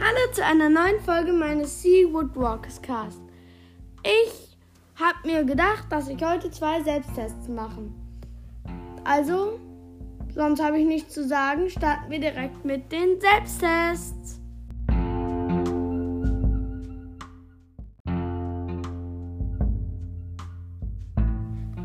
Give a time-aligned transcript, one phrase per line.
[0.00, 3.22] Hallo zu einer neuen Folge meines Sea Woodwalkers Cast.
[4.02, 4.58] Ich
[4.96, 7.92] habe mir gedacht, dass ich heute zwei Selbsttests mache.
[9.04, 9.60] Also,
[10.34, 14.40] sonst habe ich nichts zu sagen, starten wir direkt mit den Selbsttests.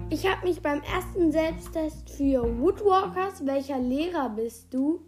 [0.10, 5.00] Ich habe mich beim ersten Selbsttest für Woodwalkers, welcher Lehrer bist du,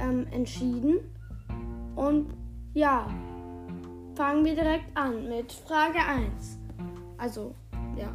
[0.00, 1.14] ähm, entschieden.
[1.94, 2.37] Und
[2.74, 3.06] ja,
[4.14, 6.58] fangen wir direkt an mit Frage 1.
[7.16, 7.54] Also,
[7.96, 8.08] ja.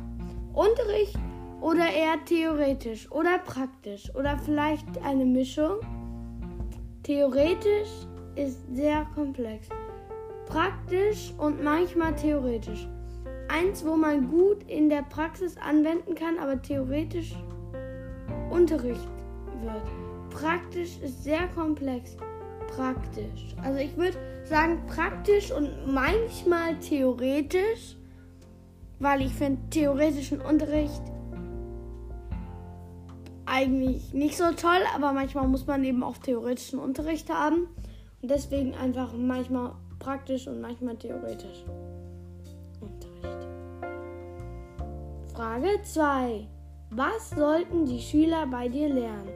[0.54, 1.18] Unterricht
[1.62, 5.78] oder eher theoretisch oder praktisch oder vielleicht eine Mischung?
[7.04, 7.90] Theoretisch
[8.36, 9.68] ist sehr komplex.
[10.46, 12.88] Praktisch und manchmal theoretisch.
[13.48, 17.34] Eins, wo man gut in der Praxis anwenden kann, aber theoretisch
[18.50, 19.10] Unterricht
[19.62, 19.84] wird.
[20.30, 22.16] Praktisch ist sehr komplex.
[22.76, 23.56] Praktisch.
[23.64, 27.98] Also ich würde sagen praktisch und manchmal theoretisch,
[29.00, 31.02] weil ich finde theoretischen Unterricht
[33.46, 37.68] eigentlich nicht so toll, aber manchmal muss man eben auch theoretischen Unterricht haben.
[38.22, 41.66] Und deswegen einfach manchmal praktisch und manchmal theoretisch.
[45.34, 46.48] Frage 2.
[46.92, 49.30] Was sollten die Schüler bei dir lernen?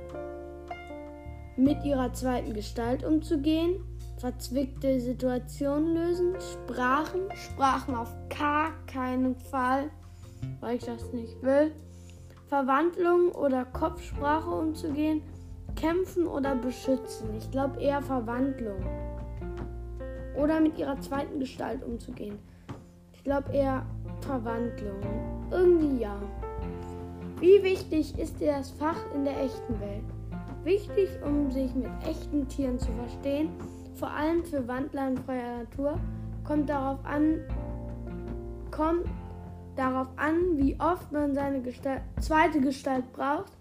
[1.57, 3.83] Mit ihrer zweiten Gestalt umzugehen,
[4.17, 9.89] verzwickte Situationen lösen, Sprachen, Sprachen auf gar keinen Fall,
[10.59, 11.71] weil ich das nicht will,
[12.47, 15.21] Verwandlung oder Kopfsprache umzugehen,
[15.75, 17.35] kämpfen oder beschützen.
[17.37, 18.83] Ich glaube eher Verwandlung.
[20.35, 22.39] Oder mit ihrer zweiten Gestalt umzugehen.
[23.13, 23.85] Ich glaube eher
[24.21, 24.99] Verwandlung.
[25.51, 26.19] Irgendwie ja.
[27.39, 30.03] Wie wichtig ist dir das Fach in der echten Welt?
[30.63, 33.49] Wichtig, um sich mit echten Tieren zu verstehen,
[33.97, 35.99] vor allem für Wandler in freier Natur,
[36.43, 37.41] kommt darauf an,
[38.71, 39.05] kommt
[39.75, 43.51] darauf an, wie oft man seine Gestalt, zweite Gestalt braucht.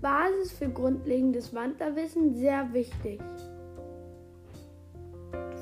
[0.00, 3.20] Basis für grundlegendes Wandlerwissen sehr wichtig.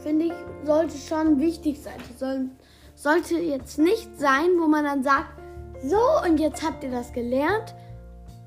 [0.03, 0.33] Finde ich,
[0.65, 2.01] sollte schon wichtig sein.
[2.17, 2.49] Soll,
[2.95, 5.39] sollte jetzt nicht sein, wo man dann sagt,
[5.83, 7.75] so und jetzt habt ihr das gelernt,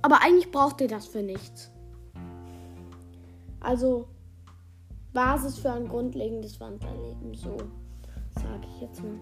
[0.02, 1.72] aber eigentlich braucht ihr das für nichts.
[3.60, 4.08] Also
[5.14, 7.56] Basis für ein grundlegendes Wandlerleben, so
[8.36, 9.20] sage ich jetzt mal.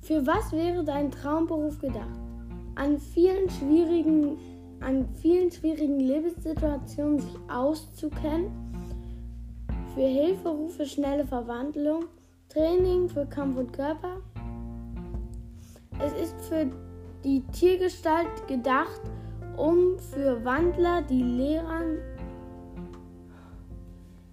[0.00, 2.18] Für was wäre dein Traumberuf gedacht?
[2.76, 4.38] An vielen schwierigen,
[4.80, 8.68] an vielen schwierigen Lebenssituationen sich auszukennen,
[9.94, 12.04] für Hilferufe, schnelle Verwandlung,
[12.48, 14.20] Training für Kampf und Körper.
[15.98, 16.70] Es ist für
[17.24, 19.00] die Tiergestalt gedacht,
[19.56, 21.98] um für Wandler die Lehrern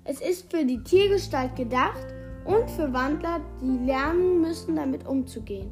[0.05, 2.05] es ist für die Tiergestalt gedacht
[2.45, 5.71] und für Wandler, die lernen müssen, damit umzugehen,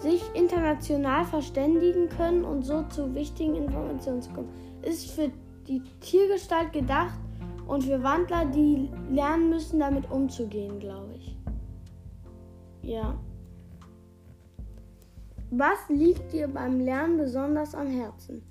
[0.00, 4.48] sich international verständigen können und so zu wichtigen Informationen zu kommen.
[4.80, 5.30] Es ist für
[5.68, 7.18] die Tiergestalt gedacht
[7.66, 11.36] und für Wandler, die lernen müssen, damit umzugehen, glaube ich.
[12.80, 13.18] Ja.
[15.50, 18.42] Was liegt dir beim Lernen besonders am Herzen?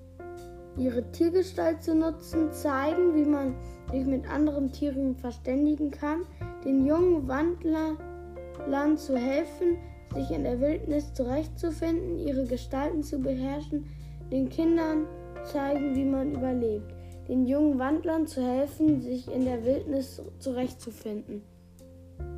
[0.77, 3.55] ihre Tiergestalt zu nutzen, zeigen, wie man
[3.93, 6.23] sich mit anderen Tieren verständigen kann,
[6.65, 9.77] den jungen Wandlern zu helfen,
[10.13, 13.85] sich in der Wildnis zurechtzufinden, ihre Gestalten zu beherrschen,
[14.31, 15.05] den Kindern
[15.43, 16.93] zeigen, wie man überlebt,
[17.27, 21.43] den jungen Wandlern zu helfen, sich in der Wildnis zurechtzufinden.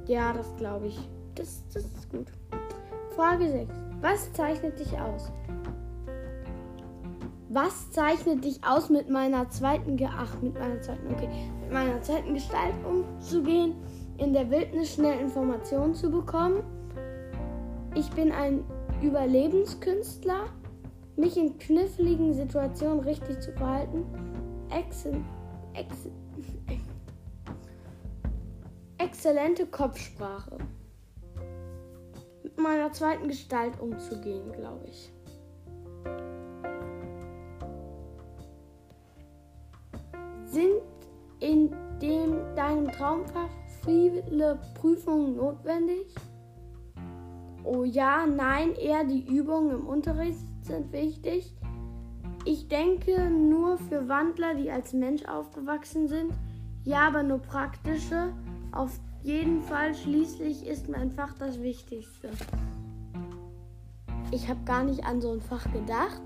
[0.08, 1.00] Ja, das glaube ich.
[1.36, 2.28] Das, das ist gut.
[3.16, 3.74] Frage 6.
[4.02, 5.32] Was zeichnet dich aus?
[7.56, 11.30] Was zeichnet dich aus, mit meiner zweiten Ge Ach, mit meiner zweiten, okay,
[11.62, 13.76] mit meiner zweiten Gestalt umzugehen,
[14.18, 16.64] in der Wildnis schnell Informationen zu bekommen?
[17.96, 18.66] Ich bin ein
[19.02, 20.48] Überlebenskünstler,
[21.16, 24.04] mich in kniffligen Situationen richtig zu verhalten,
[24.70, 25.24] Excel,
[25.76, 26.12] Excel,
[28.98, 30.58] exzellente Kopfsprache.
[32.44, 35.14] Mit meiner zweiten Gestalt umzugehen, glaube ich.
[40.46, 40.82] Sind
[41.40, 41.72] in
[42.02, 43.50] dem, deinem Traumfach
[43.84, 46.14] viele Prüfungen notwendig?
[47.64, 51.52] Oh ja, nein, eher die Übungen im Unterricht sind wichtig.
[52.46, 56.32] Ich denke nur für Wandler, die als Mensch aufgewachsen sind.
[56.84, 58.32] Ja, aber nur praktische.
[58.72, 62.30] Auf jeden Fall schließlich ist mein Fach das Wichtigste.
[64.32, 66.22] Ich habe gar nicht an so ein Fach gedacht.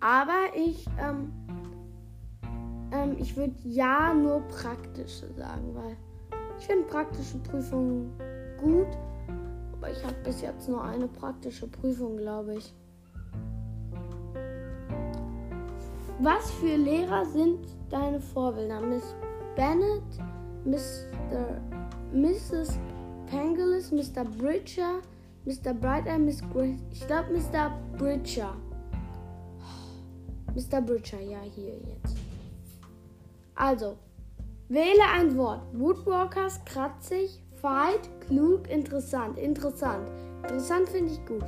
[0.00, 1.32] Aber ich ähm,
[2.92, 5.96] Ähm, ich würde ja nur praktische sagen, weil
[6.58, 8.10] ich finde praktische Prüfungen
[8.60, 8.88] gut.
[9.72, 12.74] Aber ich habe bis jetzt nur eine praktische Prüfung, glaube ich.
[16.20, 18.80] Was für Lehrer sind deine Vorbilder?
[18.80, 19.14] Miss
[19.54, 20.02] Bennett,
[20.64, 21.60] Mr.
[22.12, 22.78] Mrs.
[23.30, 24.24] Pangelis, Mr.
[24.24, 25.02] Bridger,
[25.44, 25.74] Mr.
[25.74, 27.70] Brighter, Miss Gr Ich glaube Mr.
[27.98, 28.54] Bridger.
[30.54, 30.80] Mr.
[30.80, 32.25] Bridger, ja, hier jetzt.
[33.56, 33.96] Also,
[34.68, 35.62] wähle ein Wort.
[35.72, 39.38] Woodwalkers, kratzig, fight, klug, interessant.
[39.38, 40.08] Interessant.
[40.42, 41.46] Interessant finde ich gut.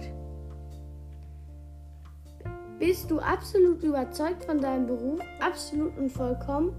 [2.78, 5.20] Bist du absolut überzeugt von deinem Beruf?
[5.40, 6.72] Absolut und vollkommen.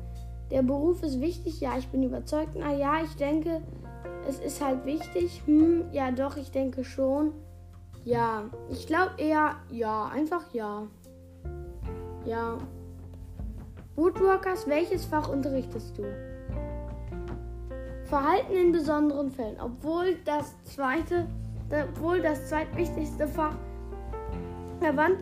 [0.49, 2.55] Der Beruf ist wichtig, ja, ich bin überzeugt.
[2.57, 3.61] Na ja, ich denke,
[4.27, 5.41] es ist halt wichtig.
[5.45, 7.33] Hm, ja, doch, ich denke schon.
[8.03, 10.87] Ja, ich glaube eher ja, einfach ja.
[12.25, 12.57] Ja.
[13.99, 16.03] Woodworkers, welches Fach unterrichtest du?
[18.05, 21.27] Verhalten in besonderen Fällen, obwohl das zweite,
[21.69, 23.55] obwohl das zweitwichtigste Fach
[24.79, 25.19] verwandt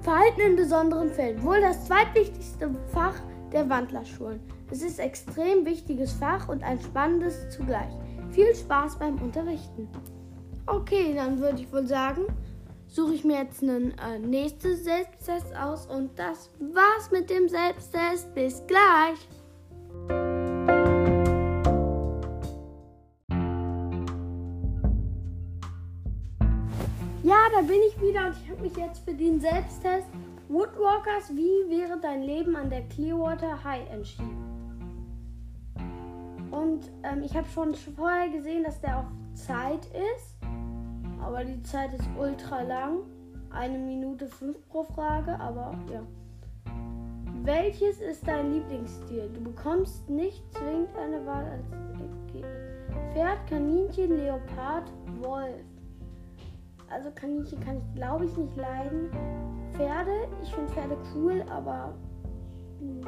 [0.00, 1.42] Verhalten in besonderen Fällen.
[1.42, 3.20] Wohl das zweitwichtigste Fach
[3.52, 4.40] der Wandlerschulen.
[4.70, 7.92] Es ist extrem wichtiges Fach und ein spannendes zugleich.
[8.30, 9.88] Viel Spaß beim Unterrichten.
[10.66, 12.22] Okay, dann würde ich wohl sagen,
[12.90, 18.34] suche ich mir jetzt einen äh, nächsten Selbsttest aus und das war's mit dem Selbsttest.
[18.34, 19.28] Bis gleich.
[27.22, 30.08] Ja, da bin ich wieder und ich habe mich jetzt für den Selbsttest
[30.48, 34.50] Woodwalkers, wie wäre dein Leben an der Clearwater High entschieden.
[36.50, 39.04] Und ähm, ich habe schon vorher gesehen, dass der auf
[39.34, 40.39] Zeit ist.
[41.22, 42.98] Aber die Zeit ist ultra lang.
[43.50, 46.02] Eine Minute fünf pro Frage, aber ja.
[47.42, 49.30] Welches ist dein Lieblingsstil?
[49.34, 51.66] Du bekommst nicht zwingend eine Wahl als.
[53.12, 55.64] Pferd, Kaninchen, Leopard, Wolf.
[56.88, 59.10] Also Kaninchen kann ich glaube ich nicht leiden.
[59.72, 61.92] Pferde, ich finde Pferde cool, aber
[62.78, 63.00] hm,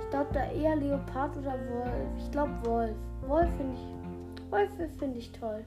[0.00, 2.08] ich glaube da eher Leopard oder Wolf.
[2.18, 2.96] Ich glaube Wolf.
[3.26, 4.50] Wolf finde ich.
[4.50, 5.64] Wolf finde ich toll.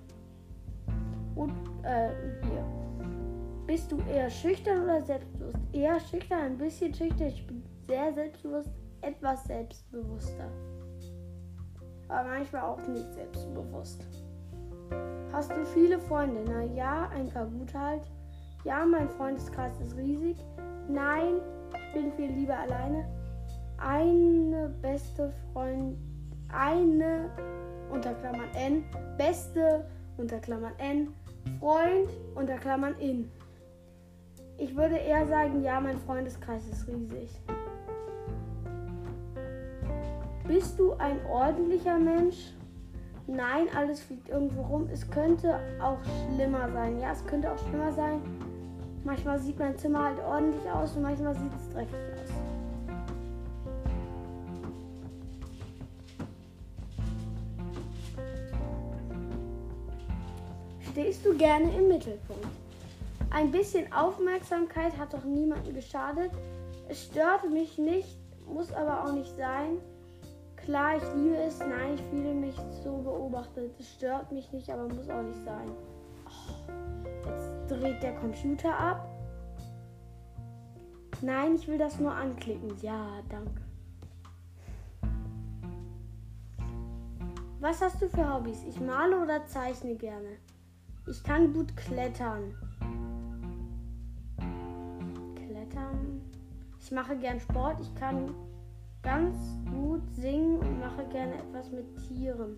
[1.36, 1.54] Und
[1.84, 2.10] äh,
[2.44, 2.64] hier.
[3.66, 5.58] Bist du eher schüchtern oder selbstbewusst?
[5.72, 7.28] Eher schüchtern, ein bisschen schüchtern.
[7.28, 8.70] Ich bin sehr selbstbewusst,
[9.02, 10.50] etwas selbstbewusster.
[12.10, 14.06] Aber manchmal auch nicht selbstbewusst.
[15.32, 16.44] Hast du viele Freunde?
[16.46, 18.04] Na ja, ein paar gut halt.
[18.66, 20.38] Ja, mein Freundeskreis ist riesig.
[20.88, 21.42] Nein,
[21.74, 23.06] ich bin viel lieber alleine.
[23.78, 25.98] Eine beste Freund,
[26.50, 27.30] eine
[27.92, 28.84] unter Klammern N,
[29.18, 29.86] beste
[30.18, 31.10] unter Klammern N,
[31.60, 33.32] Freund unter Klammern in.
[34.58, 37.30] Ich würde eher sagen, ja, mein Freundeskreis ist riesig.
[40.48, 42.54] Bist du ein ordentlicher Mensch?
[43.28, 44.90] Nein, alles fliegt irgendwo rum.
[44.92, 47.00] Es könnte auch schlimmer sein.
[47.00, 48.22] Ja, es könnte auch schlimmer sein.
[49.04, 52.13] Manchmal sieht mein Zimmer halt ordentlich aus und manchmal sieht es dreckig
[61.14, 62.48] Stehst du gerne im Mittelpunkt?
[63.30, 66.32] Ein bisschen Aufmerksamkeit hat doch niemandem geschadet.
[66.90, 68.18] Es stört mich nicht,
[68.48, 69.78] muss aber auch nicht sein.
[70.56, 71.60] Klar, ich liebe es.
[71.60, 73.76] Nein, ich fühle mich so beobachtet.
[73.80, 75.70] Es stört mich nicht, aber muss auch nicht sein.
[76.26, 79.08] Oh, jetzt dreht der Computer ab.
[81.22, 82.76] Nein, ich will das nur anklicken.
[82.82, 83.62] Ja, danke.
[87.60, 88.64] Was hast du für Hobbys?
[88.68, 90.40] Ich male oder zeichne gerne.
[91.06, 92.56] Ich kann gut klettern.
[95.36, 96.22] Klettern.
[96.80, 97.82] Ich mache gern Sport.
[97.82, 98.34] Ich kann
[99.02, 99.36] ganz
[99.70, 102.58] gut singen und mache gerne etwas mit Tieren.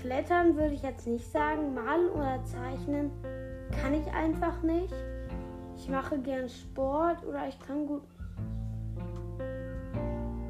[0.00, 1.74] Klettern würde ich jetzt nicht sagen.
[1.74, 3.12] Malen oder zeichnen
[3.80, 4.92] kann ich einfach nicht.
[5.76, 8.02] Ich mache gern Sport oder ich kann gut.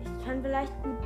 [0.01, 1.02] Ich kann vielleicht gut.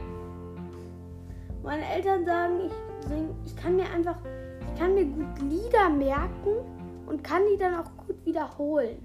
[1.66, 4.16] Meine Eltern sagen, ich sing, ich kann mir einfach,
[4.60, 6.64] ich kann mir gut Lieder merken
[7.06, 9.04] und kann die dann auch gut wiederholen.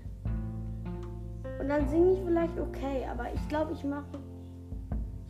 [1.60, 4.20] Und dann singe ich vielleicht okay, aber ich glaube, ich mache.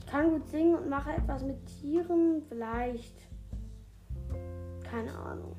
[0.01, 3.15] Ich kann gut singen und mache etwas mit Tieren, vielleicht.
[4.83, 5.55] Keine Ahnung.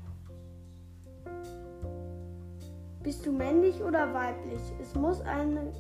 [3.03, 4.61] Bist du männlich oder weiblich?
[4.79, 5.73] Es muss eine.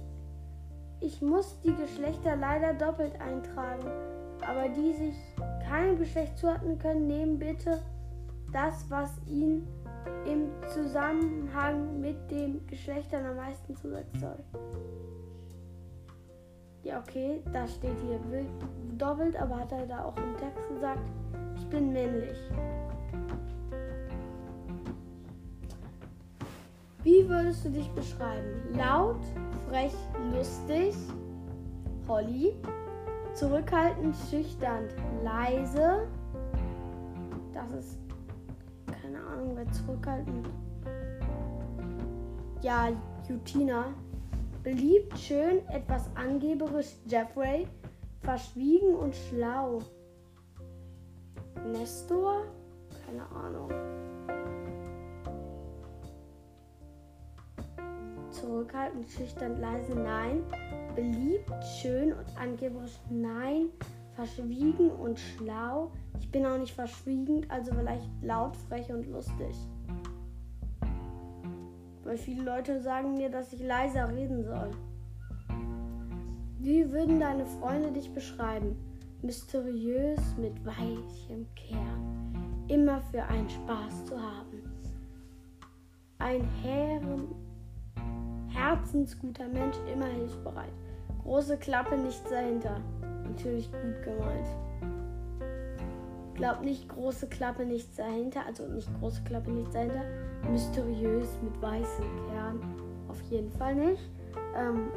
[1.00, 4.21] Ich muss die Geschlechter leider doppelt eintragen.
[4.46, 5.14] Aber die sich
[5.68, 7.82] keinem Geschlecht zuordnen können, nehmen bitte
[8.52, 9.66] das, was ihnen
[10.26, 14.38] im Zusammenhang mit den Geschlechtern am meisten zusetzen soll.
[16.82, 18.18] Ja, okay, das steht hier
[18.98, 21.10] doppelt, aber hat er da auch im Text gesagt,
[21.56, 22.38] ich bin männlich.
[27.04, 28.76] Wie würdest du dich beschreiben?
[28.76, 29.20] Laut,
[29.68, 29.94] frech,
[30.32, 30.94] lustig,
[32.06, 32.54] Holly,
[33.34, 34.88] zurückhaltend, schüchtern,
[35.22, 36.08] leise.
[37.52, 37.98] Das ist
[38.86, 40.48] keine Ahnung, wer zurückhaltend.
[42.62, 42.88] Ja,
[43.28, 43.86] Jutina.
[44.62, 47.66] Beliebt, schön, etwas angeberisch, Jeffrey.
[48.20, 49.80] Verschwiegen und schlau.
[51.66, 52.44] Nestor?
[53.04, 53.68] Keine Ahnung.
[58.30, 60.44] Zurückhaltend, schüchtern, leise, nein.
[60.94, 63.68] Beliebt, schön und angeberisch, nein.
[64.14, 65.90] Verschwiegen und schlau.
[66.20, 69.56] Ich bin auch nicht verschwiegen, also vielleicht laut, frech und lustig.
[72.04, 74.70] Weil viele Leute sagen mir, dass ich leiser reden soll.
[76.58, 78.76] Wie würden deine Freunde dich beschreiben?
[79.22, 82.64] Mysteriös mit weichem Kern.
[82.68, 84.62] Immer für einen Spaß zu haben.
[86.18, 87.28] Ein Herren,
[88.62, 90.72] herzensguter Mensch, immer hilfsbereit.
[91.22, 92.80] Große Klappe, nichts dahinter.
[93.24, 94.46] Natürlich gut gemeint.
[96.34, 98.46] Glaub nicht große Klappe, nichts dahinter.
[98.46, 100.02] Also nicht große Klappe, nichts dahinter.
[100.50, 102.60] Mysteriös mit weißem Kern.
[103.08, 104.10] Auf jeden Fall nicht.
[104.56, 104.88] Ähm,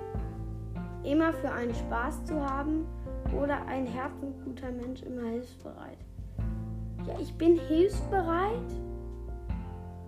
[1.03, 2.85] immer für einen Spaß zu haben
[3.39, 5.97] oder ein herzensguter Mensch immer hilfsbereit.
[7.07, 8.73] Ja, ich bin hilfsbereit,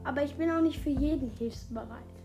[0.03, 2.16] aber ich bin auch nicht für jeden hilfsbereit.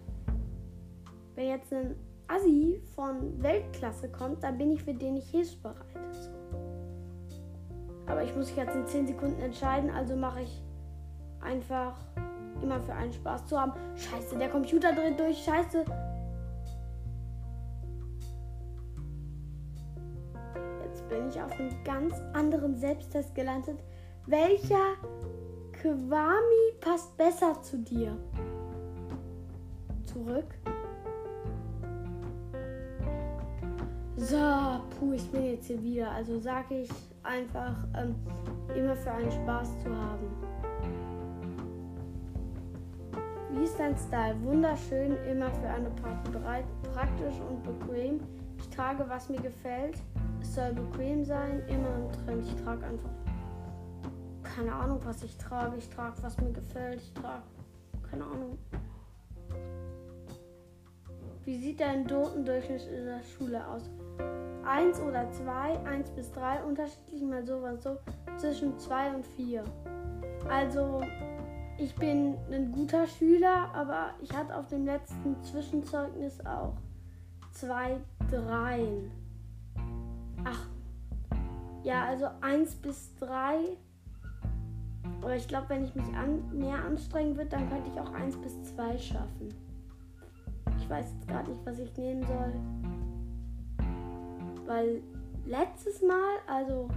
[1.35, 1.97] Wenn jetzt ein
[2.29, 5.77] Assi von Weltklasse kommt, dann bin ich für den nicht hilfsbereit.
[8.07, 10.63] Aber ich muss mich jetzt in 10 Sekunden entscheiden, also mache ich
[11.41, 11.95] einfach
[12.63, 13.73] immer für einen Spaß zu haben.
[13.97, 15.85] Scheiße, der Computer dreht durch, scheiße.
[20.85, 23.79] Jetzt bin ich auf einem ganz anderen Selbsttest gelandet.
[24.27, 24.97] Welcher
[25.73, 28.17] Kwami passt besser zu dir?
[30.05, 30.55] Zurück.
[34.23, 36.09] So, puh, ich bin jetzt hier wieder.
[36.13, 36.91] Also sage ich
[37.25, 38.15] einfach ähm,
[38.73, 40.31] immer für einen Spaß zu haben.
[43.51, 44.41] Wie ist dein Style?
[44.45, 46.65] Wunderschön, immer für eine Party bereit,
[46.95, 48.21] praktisch und bequem.
[48.59, 49.97] Ich trage, was mir gefällt.
[50.41, 52.47] Es soll bequem sein, immer im Trend.
[52.47, 53.11] Ich trage einfach
[54.45, 55.79] keine Ahnung, was ich trage.
[55.79, 57.01] Ich trage, was mir gefällt.
[57.03, 57.43] Ich trage
[58.09, 58.57] keine Ahnung.
[61.45, 63.91] Wie sieht dein Notendurchschnitt in der Schule aus?
[64.65, 67.99] 1 oder 2, 1 bis 3, unterschiedlich mal so was so,
[68.39, 69.65] zwischen 2 und 4.
[70.49, 71.03] Also
[71.79, 76.75] ich bin ein guter Schüler, aber ich hatte auf dem letzten Zwischenzeugnis auch
[77.53, 77.97] 2,
[78.31, 78.87] 3.
[80.45, 80.67] Ach,
[81.83, 83.77] ja, also 1 bis 3.
[85.21, 88.37] Aber ich glaube, wenn ich mich an, mehr anstrengen würde, dann könnte ich auch 1
[88.39, 89.55] bis 2 schaffen.
[90.79, 92.53] Ich weiß jetzt gerade nicht, was ich nehmen soll.
[94.67, 95.03] Weil
[95.47, 96.89] letztes Mal, also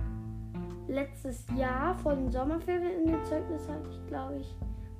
[0.87, 4.55] letztes Jahr vor den Sommerferien in den Zeugnis hatte ich, glaube ich,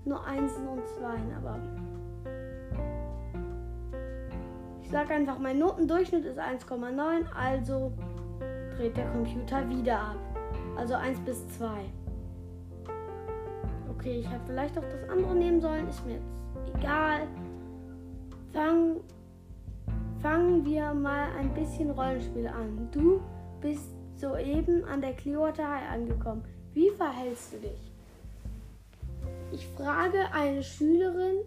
[0.06, 1.60] nur Einsen und Zweien, aber
[4.82, 7.92] ich sage einfach, mein Notendurchschnitt ist 1,9, also
[8.78, 10.18] dreht der Computer wieder ab.
[10.78, 11.68] Also 1 bis 2.
[13.90, 17.22] Okay, ich hätte vielleicht auch das andere nehmen sollen, ist mir jetzt egal.
[18.54, 18.98] Fang
[20.26, 22.90] Fangen wir mal ein bisschen Rollenspiel an.
[22.92, 23.22] Du
[23.62, 26.44] bist soeben an der Clearwater High angekommen.
[26.74, 27.94] Wie verhältst du dich?
[29.52, 31.42] Ich frage eine Schülerin,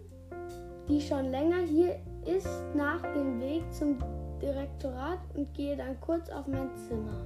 [0.87, 3.97] die schon länger hier ist, nach dem Weg zum
[4.41, 7.25] Direktorat und gehe dann kurz auf mein Zimmer.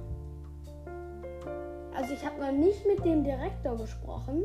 [1.96, 4.42] Also ich habe noch nicht mit dem Direktor gesprochen.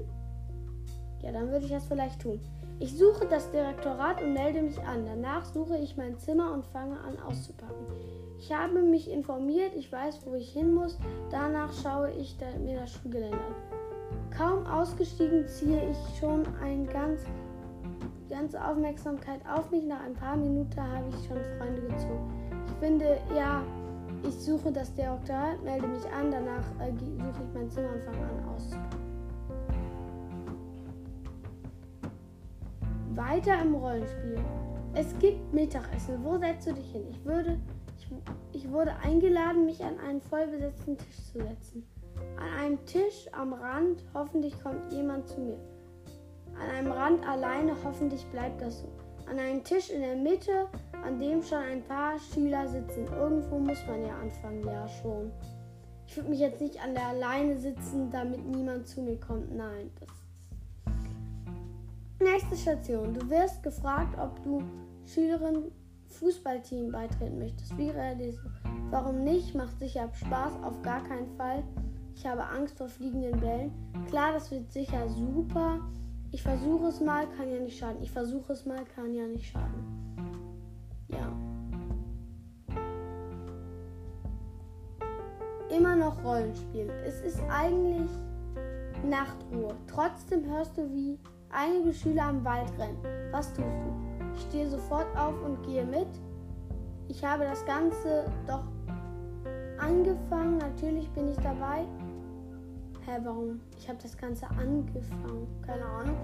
[1.24, 2.40] Ja, dann würde ich das vielleicht tun.
[2.82, 5.06] Ich suche das Direktorat und melde mich an.
[5.06, 7.86] Danach suche ich mein Zimmer und fange an auszupacken.
[8.38, 10.98] Ich habe mich informiert, ich weiß, wo ich hin muss.
[11.30, 14.30] Danach schaue ich mir das Schulgelände an.
[14.36, 17.22] Kaum ausgestiegen ziehe ich schon eine ganz,
[18.30, 19.84] ganze Aufmerksamkeit auf mich.
[19.84, 22.32] Nach ein paar Minuten habe ich schon Freunde gezogen.
[22.66, 23.62] Ich finde, ja,
[24.26, 26.32] ich suche das Direktorat, melde mich an.
[26.32, 28.99] Danach äh, suche ich mein Zimmer und fange an auszupacken.
[33.20, 34.40] Weiter im Rollenspiel.
[34.94, 36.24] Es gibt Mittagessen.
[36.24, 37.04] Wo setzt du dich hin?
[37.10, 37.60] Ich würde,
[37.98, 38.08] ich,
[38.54, 41.86] ich wurde eingeladen, mich an einen vollbesetzten Tisch zu setzen.
[42.38, 45.60] An einem Tisch am Rand, hoffentlich kommt jemand zu mir.
[46.56, 48.88] An einem Rand alleine, hoffentlich bleibt das so.
[49.30, 50.68] An einem Tisch in der Mitte,
[51.04, 53.06] an dem schon ein paar Schüler sitzen.
[53.08, 55.30] Irgendwo muss man ja anfangen, ja schon.
[56.08, 59.54] Ich würde mich jetzt nicht an der Leine sitzen, damit niemand zu mir kommt.
[59.54, 60.19] Nein, das
[62.22, 63.14] Nächste Station.
[63.14, 64.62] Du wirst gefragt, ob du
[65.06, 65.72] Schülerin
[66.08, 67.78] Fußballteam beitreten möchtest.
[67.78, 68.62] Wie realistisch?
[68.90, 69.56] Warum nicht?
[69.56, 71.64] Macht sicher Spaß, auf gar keinen Fall.
[72.16, 73.72] Ich habe Angst vor fliegenden Bällen.
[74.10, 75.80] Klar, das wird sicher super.
[76.32, 78.02] Ich versuche es mal, kann ja nicht schaden.
[78.02, 80.18] Ich versuche es mal, kann ja nicht schaden.
[81.08, 81.32] Ja.
[85.74, 86.90] Immer noch Rollenspiel.
[87.06, 88.10] Es ist eigentlich
[89.06, 89.74] Nachtruhe.
[89.88, 91.18] Trotzdem hörst du, wie
[91.52, 92.98] einige Schüler am Wald rennen.
[93.32, 94.34] Was tust du?
[94.36, 96.08] Ich stehe sofort auf und gehe mit.
[97.08, 98.64] Ich habe das Ganze doch
[99.80, 100.58] angefangen.
[100.58, 101.86] Natürlich bin ich dabei.
[103.06, 103.62] Hä, warum?
[103.78, 105.48] Ich habe das Ganze angefangen.
[105.66, 106.18] Keine Ahnung.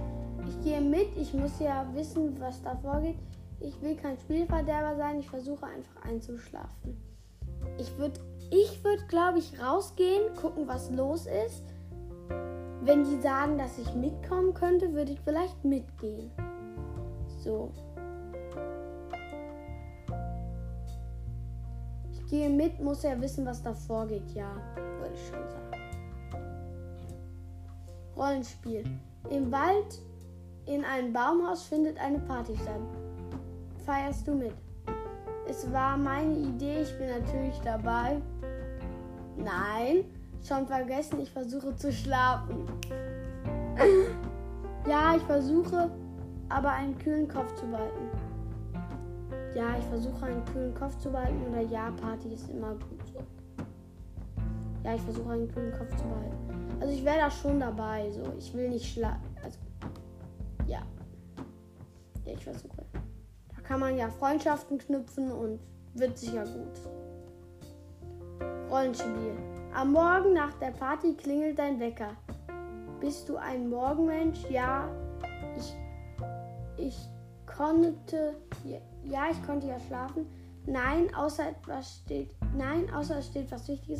[0.47, 1.15] Ich gehe mit.
[1.17, 3.17] Ich muss ja wissen, was da vorgeht.
[3.59, 5.19] Ich will kein Spielverderber sein.
[5.19, 6.97] Ich versuche einfach einzuschlafen.
[7.77, 8.19] Ich würde,
[8.51, 11.63] ich würd, glaube ich, rausgehen, gucken, was los ist
[12.85, 16.29] wenn die sagen, dass ich mitkommen könnte, würde ich vielleicht mitgehen.
[17.39, 17.71] So.
[22.11, 24.29] Ich gehe mit, muss ja wissen, was da vorgeht.
[24.33, 24.51] Ja,
[24.99, 25.65] würde ich schon sagen.
[28.15, 28.83] Rollenspiel.
[29.29, 29.99] Im Wald
[30.67, 32.81] in einem Baumhaus findet eine Party statt.
[33.85, 34.53] Feierst du mit?
[35.47, 38.21] Es war meine Idee, ich bin natürlich dabei.
[39.37, 40.05] Nein,
[40.47, 42.67] Schon vergessen, ich versuche zu schlafen.
[44.87, 45.89] ja, ich versuche,
[46.49, 48.09] aber einen kühlen Kopf zu behalten.
[49.55, 53.25] Ja, ich versuche einen kühlen Kopf zu behalten oder ja, Party ist immer gut.
[54.83, 56.77] Ja, ich versuche einen kühlen Kopf zu behalten.
[56.79, 58.21] Also ich wäre da schon dabei, so.
[58.37, 59.35] Ich will nicht schlafen.
[59.43, 59.57] Also,
[60.67, 60.81] ja.
[62.23, 62.85] Ja, ich versuche.
[63.55, 65.59] Da kann man ja Freundschaften knüpfen und
[65.95, 66.79] wird sicher gut.
[68.69, 69.54] Rollenspiel.
[69.75, 72.11] Am Morgen nach der Party klingelt dein Wecker.
[73.01, 74.49] Bist du ein Morgenmensch?
[74.49, 74.87] Ja,
[75.57, 75.75] ich,
[76.77, 76.97] ich
[77.45, 78.37] konnte,
[79.03, 80.27] ja, ich konnte ja schlafen.
[80.65, 83.99] Nein, außer etwas steht, nein, außer es steht was Wichtiges.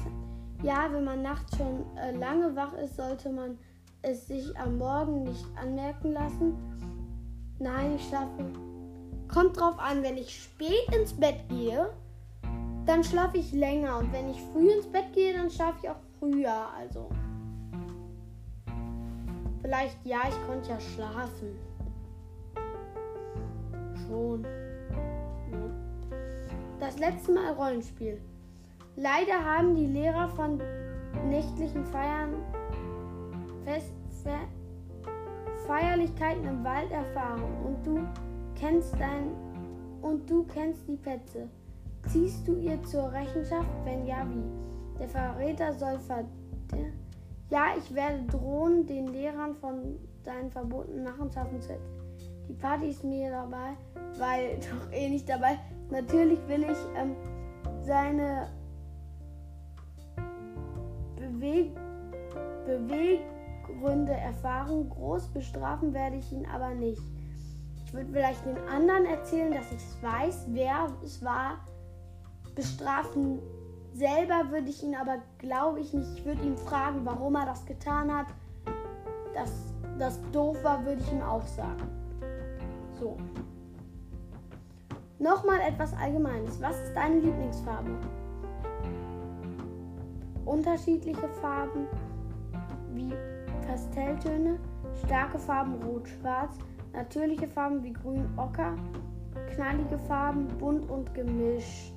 [0.64, 3.58] Ja, wenn man nachts schon äh, lange wach ist, sollte man
[4.02, 6.54] es sich am Morgen nicht anmerken lassen.
[7.60, 8.46] Nein, ich schlafe.
[9.28, 11.90] Kommt drauf an, wenn ich spät ins Bett gehe,
[12.86, 14.00] dann schlafe ich länger.
[14.00, 16.68] Und wenn ich früh ins Bett gehe, dann schlafe ich auch früher.
[16.78, 17.10] Also.
[19.62, 21.58] Vielleicht ja, ich konnte ja schlafen.
[24.08, 24.46] Schon.
[26.80, 28.22] Das letzte Mal Rollenspiel.
[28.96, 30.62] Leider haben die Lehrer von
[31.28, 32.34] nächtlichen Feiern
[33.64, 33.94] Fest,
[34.24, 34.38] Fe
[35.66, 38.08] Feierlichkeiten im Wald erfahren und du
[38.54, 39.32] kennst dein
[40.02, 41.50] und du kennst die Plätze.
[42.08, 43.70] Ziehst du ihr zur Rechenschaft?
[43.84, 45.00] Wenn ja, wie?
[45.00, 46.26] Der Verräter soll ver...
[47.50, 51.96] Ja, ich werde drohen, den Lehrern von deinen verbotenen Nachenschaffen zu erzählen.
[52.48, 53.76] Die Party ist mir dabei,
[54.18, 55.60] weil doch eh nicht dabei.
[55.90, 57.16] Natürlich will ich ähm,
[57.82, 58.48] seine
[61.16, 61.72] Beweg
[62.66, 64.90] Beweggründe erfahren.
[64.90, 67.02] Groß bestrafen werde ich ihn aber nicht.
[67.86, 71.60] Ich würde vielleicht den anderen erzählen, dass ich weiß, wer es war,
[72.56, 73.40] bestrafen
[73.94, 76.10] selber würde ich ihn aber, glaube ich, nicht.
[76.18, 78.28] Ich würde ihn fragen, warum er das getan hat.
[79.34, 81.90] Dass das doof war, würde ich ihm auch sagen.
[83.00, 83.18] So.
[85.20, 86.62] Nochmal etwas Allgemeines.
[86.62, 87.92] Was ist deine Lieblingsfarbe?
[90.46, 91.88] Unterschiedliche Farben
[92.94, 93.14] wie
[93.66, 94.60] Pastelltöne,
[95.06, 96.58] starke Farben rot-schwarz,
[96.94, 98.76] natürliche Farben wie grün-ocker,
[99.54, 101.94] knallige Farben bunt und gemischt.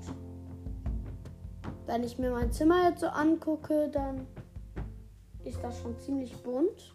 [1.88, 4.26] Wenn ich mir mein Zimmer jetzt so angucke, dann
[5.42, 6.94] ist das schon ziemlich bunt.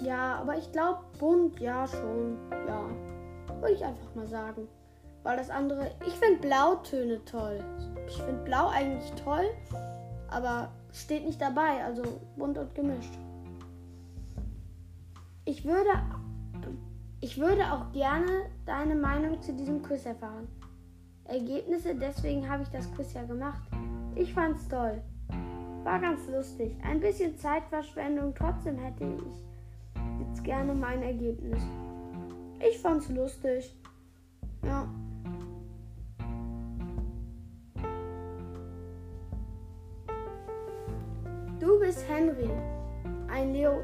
[0.00, 2.38] Ja, aber ich glaube bunt, ja schon.
[2.52, 2.88] Ja,
[3.60, 4.68] würde ich einfach mal sagen.
[5.24, 7.58] Weil das andere, ich finde Blautöne toll.
[8.06, 9.44] Ich finde Blau eigentlich toll,
[10.28, 12.04] aber steht nicht dabei, also
[12.36, 13.18] bunt und gemischt.
[15.44, 15.90] Ich würde,
[17.20, 20.46] ich würde auch gerne deine Meinung zu diesem Quiz erfahren.
[21.28, 23.62] Ergebnisse, deswegen habe ich das Quiz ja gemacht.
[24.14, 25.00] Ich fand's toll.
[25.84, 26.76] War ganz lustig.
[26.82, 31.62] Ein bisschen Zeitverschwendung, trotzdem hätte ich jetzt gerne mein Ergebnis.
[32.68, 33.74] Ich fand's lustig.
[34.64, 34.88] Ja.
[41.60, 42.50] Du bist Henry,
[43.30, 43.80] ein Leo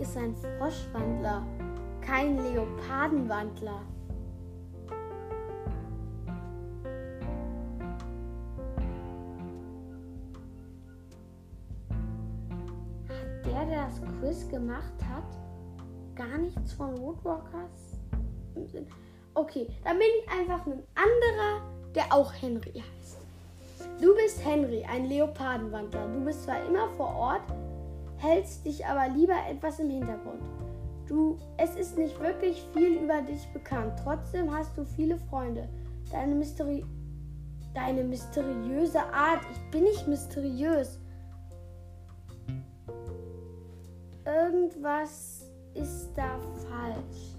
[0.00, 1.46] ist ein Froschwandler,
[2.00, 3.80] kein Leopardenwandler.
[13.08, 15.38] Hat der, der das Quiz gemacht hat,
[16.14, 17.98] gar nichts von Woodwalkers?
[19.34, 21.62] Okay, dann bin ich einfach ein anderer,
[21.94, 23.18] der auch Henry heißt.
[24.00, 26.08] Du bist Henry, ein Leopardenwandler.
[26.08, 27.42] Du bist zwar immer vor Ort,
[28.18, 30.42] hältst dich aber lieber etwas im Hintergrund.
[31.10, 33.94] Du, es ist nicht wirklich viel über dich bekannt.
[34.04, 35.68] Trotzdem hast du viele Freunde.
[36.12, 36.84] Deine, Mysteri
[37.74, 39.40] deine mysteriöse Art.
[39.50, 41.00] Ich bin nicht mysteriös.
[44.24, 47.34] Irgendwas ist da falsch.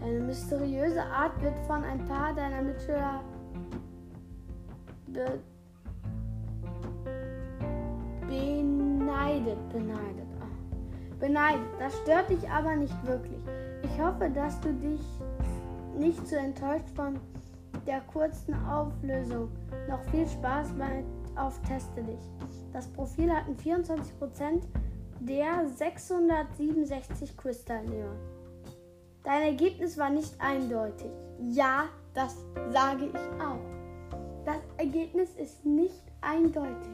[0.00, 3.20] Deine mysteriöse Art wird von ein paar deiner Mitschüler
[5.06, 5.38] be
[8.26, 9.68] beneidet.
[9.68, 10.21] Beneidet.
[11.22, 11.68] Beneidet.
[11.78, 13.38] Das stört dich aber nicht wirklich.
[13.84, 15.00] Ich hoffe, dass du dich
[15.96, 17.20] nicht zu enttäuscht von
[17.86, 19.48] der kurzen Auflösung.
[19.88, 21.04] Noch viel Spaß bei
[21.36, 22.18] auf Teste dich.
[22.72, 24.62] Das Profil hatten 24%
[25.20, 28.16] der 667 Quiz-Teilnehmer.
[29.22, 31.12] Dein Ergebnis war nicht eindeutig.
[31.38, 32.34] Ja, das
[32.72, 33.60] sage ich auch.
[34.44, 36.90] Das Ergebnis ist nicht eindeutig.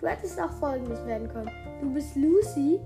[0.00, 1.52] Du hättest auch folgendes werden können.
[1.80, 2.80] Du bist Lucy.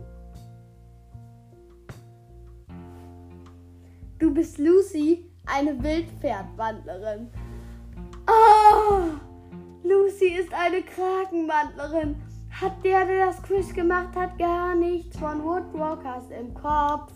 [4.25, 7.29] Du bist Lucy, eine Wildpferdwandlerin.
[8.27, 9.19] Oh!
[9.83, 12.17] Lucy ist eine Krakenwandlerin.
[12.59, 17.13] Hat der, der das Quiz gemacht hat, gar nichts von Woodwalkers im Kopf.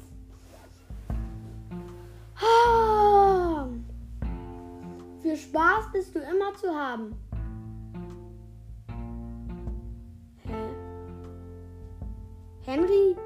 [2.42, 3.68] Oh!
[5.22, 7.16] Für Spaß bist du immer zu haben.
[10.44, 10.74] Hä?
[12.66, 13.16] Henry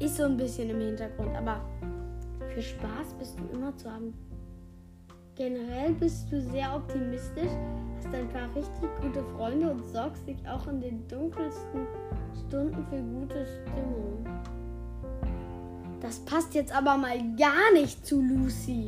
[0.00, 1.62] ist so ein bisschen im Hintergrund, aber
[2.56, 4.14] für Spaß bist du immer zu haben.
[5.34, 7.50] Generell bist du sehr optimistisch,
[7.98, 11.86] hast ein paar richtig gute Freunde und sorgst dich auch in den dunkelsten
[12.46, 14.24] Stunden für gute Stimmung.
[16.00, 18.86] Das passt jetzt aber mal gar nicht zu Lucy.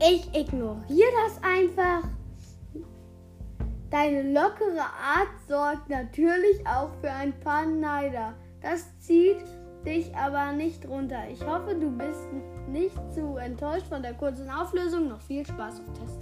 [0.00, 2.08] Ich ignoriere das einfach.
[3.90, 8.34] Deine lockere Art sorgt natürlich auch für ein paar Neider.
[8.60, 9.44] Das zieht
[9.84, 11.28] dich aber nicht runter.
[11.30, 12.26] Ich hoffe, du bist
[12.68, 15.08] nicht zu enttäuscht von der kurzen Auflösung.
[15.08, 16.18] Noch viel Spaß auf Test.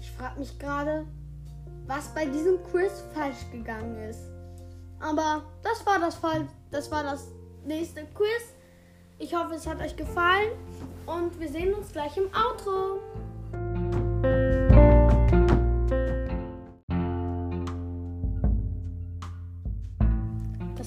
[0.00, 1.04] Ich frage mich gerade,
[1.86, 4.30] was bei diesem Quiz falsch gegangen ist.
[4.98, 7.28] Aber das war das Fall, das war das
[7.64, 8.54] nächste Quiz.
[9.18, 10.52] Ich hoffe, es hat euch gefallen
[11.06, 13.00] und wir sehen uns gleich im Outro.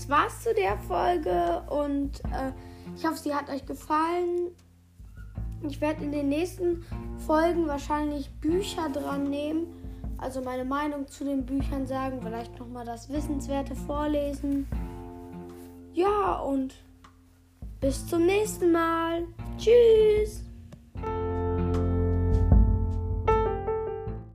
[0.09, 2.51] Das war's zu der Folge und äh,
[2.95, 4.49] ich hoffe, sie hat euch gefallen.
[5.67, 6.83] Ich werde in den nächsten
[7.27, 9.67] Folgen wahrscheinlich Bücher dran nehmen,
[10.17, 14.67] also meine Meinung zu den Büchern sagen, vielleicht nochmal das Wissenswerte vorlesen.
[15.93, 16.73] Ja, und
[17.79, 19.27] bis zum nächsten Mal.
[19.59, 20.48] Tschüss.